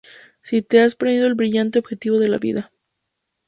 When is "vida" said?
2.39-2.71